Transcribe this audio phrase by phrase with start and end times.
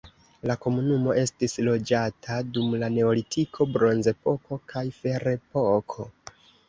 [0.51, 6.09] La komunumo estis loĝata dum la neolitiko, bronzepoko kaj ferepoko.